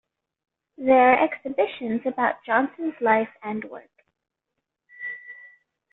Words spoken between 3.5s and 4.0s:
work.